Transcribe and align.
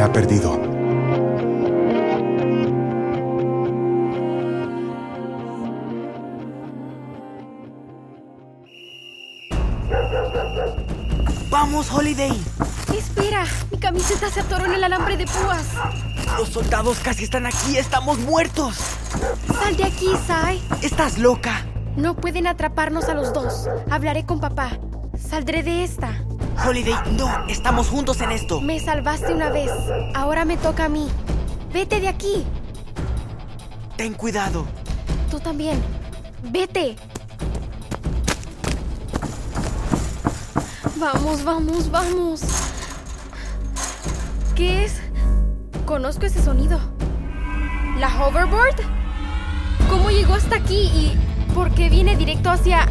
Se 0.00 0.04
ha 0.04 0.10
perdido. 0.10 0.58
¡Vamos, 11.50 11.92
Holiday! 11.92 12.32
Espera, 12.96 13.44
mi 13.70 13.78
camiseta 13.78 14.30
se 14.30 14.40
atoró 14.40 14.64
en 14.64 14.72
el 14.72 14.84
alambre 14.84 15.18
de 15.18 15.26
púas. 15.26 15.66
Los 16.38 16.48
soldados 16.48 16.98
casi 17.00 17.24
están 17.24 17.44
aquí, 17.44 17.76
estamos 17.76 18.18
muertos. 18.20 18.76
Sal 19.52 19.76
de 19.76 19.84
aquí, 19.84 20.08
Sai. 20.26 20.62
¿Estás 20.80 21.18
loca? 21.18 21.66
No 21.96 22.16
pueden 22.16 22.46
atraparnos 22.46 23.10
a 23.10 23.14
los 23.14 23.34
dos. 23.34 23.68
Hablaré 23.90 24.24
con 24.24 24.40
papá. 24.40 24.78
Saldré 25.18 25.62
de 25.62 25.84
esta. 25.84 26.24
Holiday, 26.66 26.94
no, 27.12 27.46
estamos 27.48 27.88
juntos 27.88 28.20
en 28.20 28.32
esto. 28.32 28.60
Me 28.60 28.78
salvaste 28.80 29.32
una 29.32 29.50
vez. 29.50 29.70
Ahora 30.14 30.44
me 30.44 30.56
toca 30.56 30.84
a 30.84 30.88
mí. 30.88 31.08
Vete 31.72 32.00
de 32.00 32.08
aquí. 32.08 32.44
Ten 33.96 34.14
cuidado. 34.14 34.66
Tú 35.30 35.40
también. 35.40 35.82
Vete. 36.42 36.96
Vamos, 40.96 41.44
vamos, 41.44 41.90
vamos. 41.90 42.42
¿Qué 44.54 44.84
es? 44.84 45.00
Conozco 45.86 46.26
ese 46.26 46.42
sonido. 46.42 46.78
¿La 47.98 48.08
hoverboard? 48.22 48.76
¿Cómo 49.88 50.10
llegó 50.10 50.34
hasta 50.34 50.56
aquí 50.56 50.90
y 50.94 51.18
por 51.54 51.70
qué 51.72 51.88
viene 51.88 52.16
directo 52.16 52.50
hacia... 52.50 52.86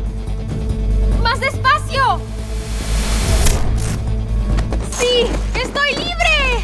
¡Más 1.23 1.39
despacio! 1.39 2.19
¡Estoy 5.55 5.91
libre! 5.95 6.63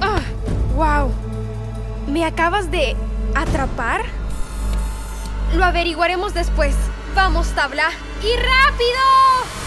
Ah, 0.00 0.20
¡Wow! 0.74 1.12
¿Me 2.06 2.24
acabas 2.24 2.70
de 2.70 2.96
atrapar? 3.34 4.02
Lo 5.54 5.64
averiguaremos 5.64 6.34
después. 6.34 6.74
Vamos, 7.14 7.48
tabla. 7.54 7.90
¡Y 8.22 8.36
rápido! 8.36 9.63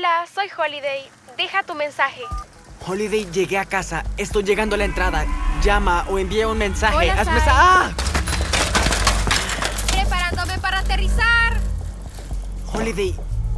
Hola, 0.00 0.24
soy 0.34 0.46
Holiday. 0.56 1.02
Deja 1.36 1.62
tu 1.62 1.74
mensaje. 1.74 2.22
Holiday, 2.86 3.30
llegué 3.30 3.58
a 3.58 3.66
casa. 3.66 4.02
Estoy 4.16 4.44
llegando 4.44 4.74
a 4.74 4.78
la 4.78 4.86
entrada. 4.86 5.26
Llama 5.62 6.06
o 6.08 6.18
envía 6.18 6.48
un 6.48 6.56
mensaje. 6.56 6.96
Hola, 6.96 7.20
Hazme 7.20 7.40
sa- 7.40 7.50
¡Ah! 7.50 7.90
Preparándome 9.92 10.58
para 10.58 10.78
aterrizar. 10.78 11.60
Holiday, 12.72 13.14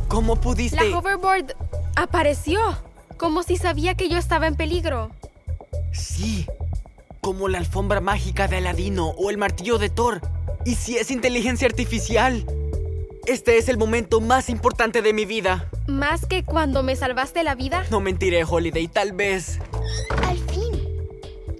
¿cómo 0.08 0.34
pudiste? 0.34 0.90
La 0.90 0.98
hoverboard 0.98 1.54
apareció. 1.94 2.58
Como 3.18 3.44
si 3.44 3.56
sabía 3.56 3.94
que 3.94 4.08
yo 4.08 4.18
estaba 4.18 4.48
en 4.48 4.56
peligro. 4.56 5.12
Sí. 5.92 6.48
Como 7.20 7.46
la 7.46 7.58
alfombra 7.58 8.00
mágica 8.00 8.48
de 8.48 8.56
Aladino 8.56 9.10
o 9.10 9.30
el 9.30 9.38
martillo 9.38 9.78
de 9.78 9.90
Thor. 9.90 10.20
¿Y 10.64 10.74
si 10.74 10.98
es 10.98 11.12
inteligencia 11.12 11.68
artificial? 11.68 12.44
Este 13.26 13.56
es 13.58 13.68
el 13.68 13.78
momento 13.78 14.20
más 14.20 14.48
importante 14.48 15.00
de 15.00 15.12
mi 15.12 15.24
vida. 15.24 15.68
Más 15.86 16.26
que 16.26 16.44
cuando 16.44 16.82
me 16.82 16.96
salvaste 16.96 17.44
la 17.44 17.54
vida. 17.54 17.84
No 17.90 18.00
mentiré, 18.00 18.44
Holiday, 18.44 18.88
tal 18.88 19.12
vez. 19.12 19.58
Al 20.26 20.38
fin. 20.38 20.72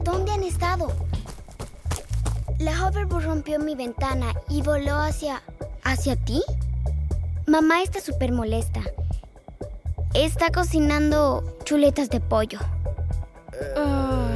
¿Dónde 0.02 0.32
han 0.32 0.42
estado? 0.42 0.92
La 2.58 2.86
hoverboard 2.86 3.24
rompió 3.24 3.58
mi 3.58 3.74
ventana 3.74 4.34
y 4.48 4.62
voló 4.62 4.96
hacia... 4.96 5.42
¿Hacia 5.84 6.16
ti? 6.16 6.42
Mamá 7.46 7.82
está 7.82 8.00
súper 8.00 8.30
molesta. 8.32 8.80
Está 10.14 10.50
cocinando 10.50 11.58
chuletas 11.64 12.08
de 12.08 12.20
pollo. 12.20 12.60
Ah, 13.76 14.28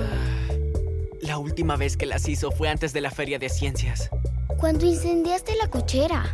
La 1.21 1.39
última 1.39 1.77
vez 1.77 1.97
que 1.97 2.07
las 2.07 2.29
hizo 2.29 2.51
fue 2.51 2.69
antes 2.69 2.93
de 2.93 3.01
la 3.01 3.11
feria 3.11 3.39
de 3.39 3.49
ciencias. 3.49 4.11
Cuando 4.59 4.87
incendiaste 4.87 5.55
la 5.57 5.69
cochera. 5.69 6.25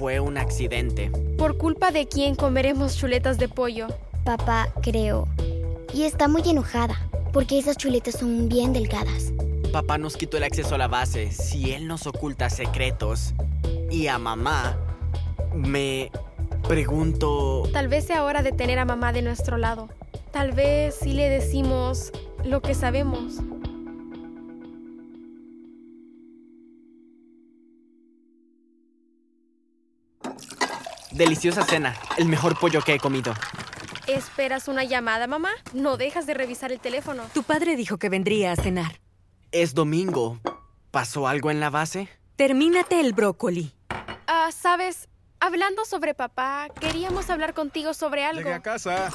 Fue 0.00 0.18
un 0.18 0.38
accidente. 0.38 1.12
¿Por 1.36 1.58
culpa 1.58 1.90
de 1.90 2.08
quién 2.08 2.34
comeremos 2.34 2.96
chuletas 2.96 3.36
de 3.36 3.50
pollo? 3.50 3.86
Papá, 4.24 4.72
creo. 4.80 5.28
Y 5.92 6.04
está 6.04 6.26
muy 6.26 6.40
enojada, 6.48 7.06
porque 7.34 7.58
esas 7.58 7.76
chuletas 7.76 8.14
son 8.14 8.48
bien 8.48 8.72
delgadas. 8.72 9.34
Papá 9.70 9.98
nos 9.98 10.16
quitó 10.16 10.38
el 10.38 10.44
acceso 10.44 10.74
a 10.74 10.78
la 10.78 10.88
base. 10.88 11.30
Si 11.30 11.72
él 11.72 11.86
nos 11.86 12.06
oculta 12.06 12.48
secretos. 12.48 13.34
Y 13.90 14.06
a 14.06 14.18
mamá. 14.18 14.78
Me 15.54 16.10
pregunto... 16.66 17.64
Tal 17.70 17.88
vez 17.88 18.06
sea 18.06 18.24
hora 18.24 18.42
de 18.42 18.52
tener 18.52 18.78
a 18.78 18.86
mamá 18.86 19.12
de 19.12 19.20
nuestro 19.20 19.58
lado. 19.58 19.90
Tal 20.30 20.52
vez 20.52 20.94
si 20.94 21.12
le 21.12 21.28
decimos 21.28 22.10
lo 22.42 22.62
que 22.62 22.72
sabemos. 22.72 23.34
Deliciosa 31.12 31.64
cena. 31.64 31.96
El 32.16 32.26
mejor 32.26 32.58
pollo 32.58 32.82
que 32.82 32.94
he 32.94 32.98
comido. 32.98 33.34
¿Esperas 34.06 34.68
una 34.68 34.84
llamada, 34.84 35.26
mamá? 35.26 35.50
No 35.72 35.96
dejas 35.96 36.26
de 36.26 36.34
revisar 36.34 36.72
el 36.72 36.80
teléfono. 36.80 37.24
Tu 37.34 37.42
padre 37.42 37.76
dijo 37.76 37.98
que 37.98 38.08
vendría 38.08 38.52
a 38.52 38.56
cenar. 38.56 39.00
Es 39.52 39.74
domingo. 39.74 40.40
¿Pasó 40.90 41.28
algo 41.28 41.50
en 41.50 41.60
la 41.60 41.70
base? 41.70 42.08
Termínate 42.36 43.00
el 43.00 43.12
brócoli. 43.12 43.72
Ah, 44.26 44.50
sabes, 44.52 45.08
hablando 45.40 45.84
sobre 45.84 46.14
papá, 46.14 46.68
queríamos 46.80 47.30
hablar 47.30 47.54
contigo 47.54 47.94
sobre 47.94 48.24
algo. 48.24 48.42
Llegué 48.42 48.54
a 48.54 48.62
casa. 48.62 49.10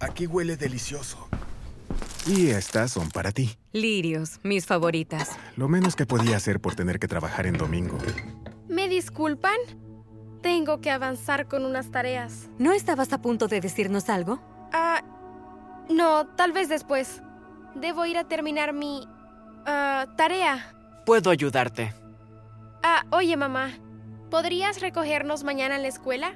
Aquí 0.00 0.26
huele 0.26 0.56
delicioso. 0.56 1.28
Y 2.26 2.48
estas 2.48 2.92
son 2.92 3.08
para 3.10 3.30
ti. 3.32 3.56
Lirios, 3.72 4.40
mis 4.42 4.66
favoritas. 4.66 5.30
Lo 5.56 5.68
menos 5.68 5.94
que 5.94 6.06
podía 6.06 6.36
hacer 6.36 6.60
por 6.60 6.74
tener 6.74 6.98
que 6.98 7.06
trabajar 7.06 7.46
en 7.46 7.56
domingo. 7.56 7.98
¿Me 8.96 9.02
disculpan? 9.02 9.58
Tengo 10.40 10.80
que 10.80 10.90
avanzar 10.90 11.48
con 11.48 11.66
unas 11.66 11.90
tareas. 11.90 12.48
¿No 12.58 12.72
estabas 12.72 13.12
a 13.12 13.20
punto 13.20 13.46
de 13.46 13.60
decirnos 13.60 14.08
algo? 14.08 14.40
Ah, 14.72 15.02
no, 15.90 16.26
tal 16.28 16.52
vez 16.52 16.70
después. 16.70 17.20
Debo 17.74 18.06
ir 18.06 18.16
a 18.16 18.24
terminar 18.24 18.72
mi 18.72 19.06
ah, 19.66 20.06
tarea. 20.16 20.74
Puedo 21.04 21.28
ayudarte. 21.28 21.92
Ah, 22.82 23.04
oye, 23.10 23.36
mamá, 23.36 23.72
¿podrías 24.30 24.80
recogernos 24.80 25.44
mañana 25.44 25.76
en 25.76 25.82
la 25.82 25.88
escuela? 25.88 26.32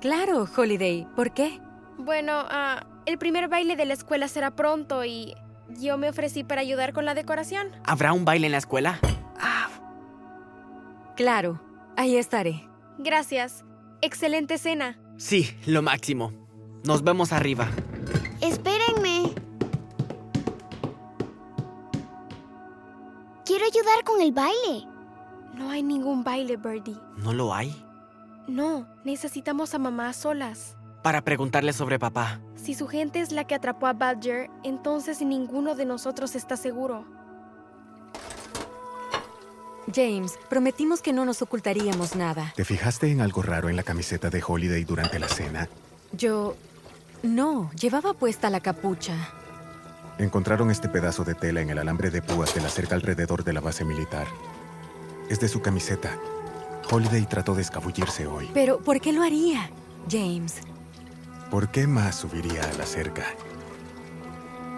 Claro, 0.00 0.48
Holiday. 0.56 1.06
¿Por 1.14 1.32
qué? 1.32 1.60
Bueno, 1.96 2.32
ah, 2.50 2.88
el 3.06 3.18
primer 3.18 3.46
baile 3.46 3.76
de 3.76 3.84
la 3.84 3.94
escuela 3.94 4.26
será 4.26 4.50
pronto 4.50 5.04
y 5.04 5.36
yo 5.78 5.96
me 5.96 6.08
ofrecí 6.08 6.42
para 6.42 6.62
ayudar 6.62 6.92
con 6.92 7.04
la 7.04 7.14
decoración. 7.14 7.68
¿Habrá 7.84 8.12
un 8.12 8.24
baile 8.24 8.46
en 8.46 8.52
la 8.52 8.58
escuela? 8.58 8.98
Claro, 11.14 11.60
ahí 12.00 12.16
estaré. 12.16 12.66
Gracias. 12.98 13.64
Excelente 14.00 14.56
cena. 14.56 14.98
Sí, 15.18 15.54
lo 15.66 15.82
máximo. 15.82 16.32
Nos 16.84 17.04
vemos 17.04 17.32
arriba. 17.32 17.68
Espérenme. 18.40 19.34
Quiero 23.44 23.66
ayudar 23.66 24.04
con 24.04 24.22
el 24.22 24.32
baile. 24.32 24.86
No 25.54 25.68
hay 25.68 25.82
ningún 25.82 26.24
baile, 26.24 26.56
Birdie. 26.56 26.96
¿No 27.18 27.34
lo 27.34 27.52
hay? 27.52 27.74
No, 28.48 28.88
necesitamos 29.04 29.74
a 29.74 29.78
mamá 29.78 30.08
a 30.08 30.12
solas. 30.14 30.76
Para 31.02 31.22
preguntarle 31.22 31.74
sobre 31.74 31.98
papá. 31.98 32.40
Si 32.54 32.74
su 32.74 32.86
gente 32.86 33.20
es 33.20 33.30
la 33.32 33.44
que 33.44 33.54
atrapó 33.54 33.86
a 33.86 33.92
Badger, 33.92 34.48
entonces 34.64 35.20
ninguno 35.20 35.74
de 35.74 35.84
nosotros 35.84 36.34
está 36.34 36.56
seguro. 36.56 37.04
James, 39.94 40.38
prometimos 40.48 41.02
que 41.02 41.12
no 41.12 41.24
nos 41.24 41.42
ocultaríamos 41.42 42.16
nada. 42.16 42.52
¿Te 42.56 42.64
fijaste 42.64 43.10
en 43.10 43.20
algo 43.20 43.42
raro 43.42 43.68
en 43.68 43.76
la 43.76 43.82
camiseta 43.82 44.30
de 44.30 44.42
Holiday 44.46 44.84
durante 44.84 45.18
la 45.18 45.28
cena? 45.28 45.68
Yo... 46.12 46.56
No, 47.22 47.70
llevaba 47.72 48.14
puesta 48.14 48.48
la 48.48 48.60
capucha. 48.60 49.14
Encontraron 50.18 50.70
este 50.70 50.88
pedazo 50.88 51.22
de 51.22 51.34
tela 51.34 51.60
en 51.60 51.68
el 51.68 51.78
alambre 51.78 52.10
de 52.10 52.22
púas 52.22 52.54
de 52.54 52.62
la 52.62 52.70
cerca 52.70 52.94
alrededor 52.94 53.44
de 53.44 53.52
la 53.52 53.60
base 53.60 53.84
militar. 53.84 54.26
Es 55.28 55.38
de 55.38 55.48
su 55.48 55.60
camiseta. 55.60 56.16
Holiday 56.90 57.26
trató 57.26 57.54
de 57.54 57.62
escabullirse 57.62 58.26
hoy. 58.26 58.50
Pero, 58.54 58.78
¿por 58.78 59.00
qué 59.00 59.12
lo 59.12 59.22
haría? 59.22 59.70
James, 60.10 60.62
¿Por 61.50 61.68
qué 61.72 61.88
más 61.88 62.14
subiría 62.14 62.62
a 62.62 62.72
la 62.74 62.86
cerca? 62.86 63.24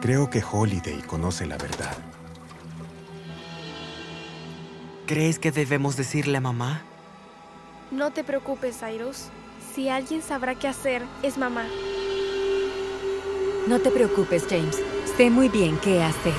Creo 0.01 0.31
que 0.31 0.43
Holiday 0.43 1.03
conoce 1.03 1.45
la 1.45 1.59
verdad. 1.59 1.95
¿Crees 5.13 5.39
que 5.39 5.53
debemos 5.53 5.95
decirle 5.95 6.39
a 6.39 6.41
mamá? 6.41 6.81
No 7.91 8.13
te 8.13 8.25
preocupes, 8.25 8.81
Cyrus. 8.81 9.27
Si 9.75 9.91
alguien 9.91 10.23
sabrá 10.23 10.55
qué 10.55 10.69
hacer, 10.69 11.03
es 11.23 11.37
mamá. 11.37 11.67
no 13.69 13.79
te 13.79 13.91
preocupes, 13.91 14.47
James. 14.49 14.83
Sé 15.19 15.29
muy 15.29 15.51
bien 15.51 15.77
qué 15.85 16.03
hacer. 16.03 16.33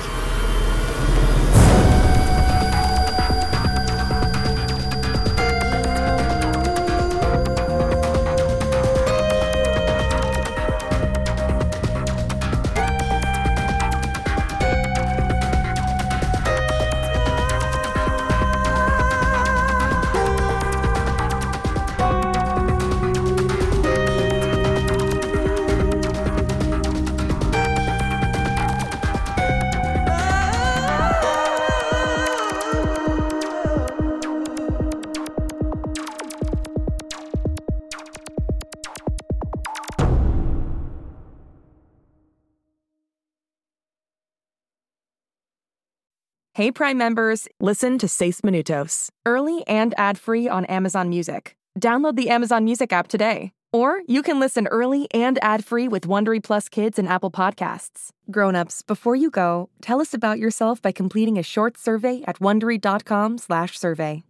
Hey 46.54 46.70
Prime 46.70 46.96
members, 46.96 47.48
listen 47.58 47.98
to 47.98 48.06
Seis 48.06 48.40
Minutos, 48.42 49.10
early 49.26 49.66
and 49.66 49.92
ad-free 49.98 50.46
on 50.46 50.64
Amazon 50.66 51.08
Music. 51.08 51.56
Download 51.80 52.14
the 52.14 52.30
Amazon 52.30 52.64
Music 52.64 52.92
app 52.92 53.08
today. 53.08 53.50
Or 53.72 54.02
you 54.06 54.22
can 54.22 54.38
listen 54.38 54.68
early 54.68 55.08
and 55.10 55.36
ad-free 55.42 55.88
with 55.88 56.06
Wondery 56.06 56.40
Plus 56.40 56.68
Kids 56.68 56.96
and 56.96 57.08
Apple 57.08 57.32
Podcasts. 57.32 58.10
Grown-ups, 58.30 58.82
before 58.82 59.16
you 59.16 59.30
go, 59.30 59.68
tell 59.82 60.00
us 60.00 60.14
about 60.14 60.38
yourself 60.38 60.80
by 60.80 60.92
completing 60.92 61.38
a 61.38 61.42
short 61.42 61.76
survey 61.76 62.22
at 62.24 62.38
wondery.com/survey. 62.38 64.22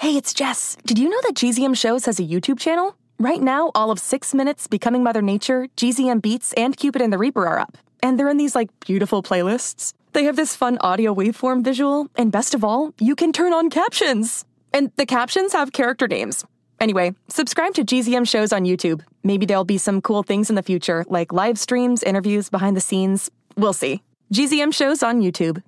Hey, 0.00 0.16
it's 0.18 0.34
Jess. 0.34 0.76
Did 0.84 0.98
you 0.98 1.08
know 1.08 1.20
that 1.22 1.34
GZM 1.34 1.74
Shows 1.74 2.04
has 2.04 2.18
a 2.18 2.24
YouTube 2.24 2.58
channel? 2.58 2.94
Right 3.18 3.40
now, 3.40 3.70
all 3.74 3.90
of 3.90 3.98
6 3.98 4.34
Minutes, 4.34 4.66
Becoming 4.66 5.02
Mother 5.02 5.22
Nature, 5.22 5.68
GZM 5.78 6.20
Beats, 6.20 6.52
and 6.58 6.76
Cupid 6.76 7.00
and 7.00 7.10
the 7.10 7.16
Reaper 7.16 7.46
are 7.46 7.58
up. 7.58 7.78
And 8.02 8.18
they're 8.18 8.28
in 8.28 8.36
these 8.36 8.54
like 8.54 8.68
beautiful 8.80 9.22
playlists. 9.22 9.94
They 10.14 10.24
have 10.24 10.36
this 10.36 10.54
fun 10.54 10.78
audio 10.80 11.12
waveform 11.12 11.64
visual, 11.64 12.08
and 12.14 12.30
best 12.30 12.54
of 12.54 12.62
all, 12.62 12.94
you 13.00 13.16
can 13.16 13.32
turn 13.32 13.52
on 13.52 13.68
captions. 13.68 14.44
And 14.72 14.92
the 14.94 15.06
captions 15.06 15.52
have 15.54 15.72
character 15.72 16.06
names. 16.06 16.44
Anyway, 16.78 17.14
subscribe 17.28 17.74
to 17.74 17.84
GZM 17.84 18.24
shows 18.28 18.52
on 18.52 18.62
YouTube. 18.62 19.02
Maybe 19.24 19.44
there'll 19.44 19.64
be 19.64 19.76
some 19.76 20.00
cool 20.00 20.22
things 20.22 20.50
in 20.50 20.54
the 20.54 20.62
future, 20.62 21.04
like 21.08 21.32
live 21.32 21.58
streams, 21.58 22.04
interviews, 22.04 22.48
behind 22.48 22.76
the 22.76 22.80
scenes. 22.80 23.28
We'll 23.56 23.72
see. 23.72 24.02
GZM 24.32 24.72
shows 24.72 25.02
on 25.02 25.20
YouTube. 25.20 25.64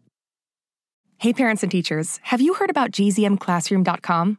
Hey, 1.18 1.32
parents 1.32 1.64
and 1.64 1.72
teachers, 1.72 2.20
have 2.22 2.40
you 2.40 2.54
heard 2.54 2.70
about 2.70 2.92
gzmclassroom.com? 2.92 4.38